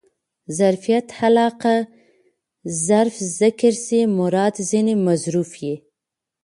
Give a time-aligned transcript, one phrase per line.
[0.57, 1.75] ظرفیت علاقه؛
[2.87, 5.75] ظرف ذکر سي مراد ځني مظروف يي.